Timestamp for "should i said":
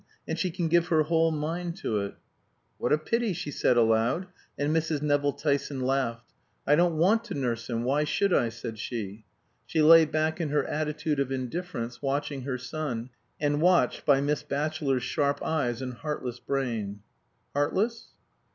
8.05-8.79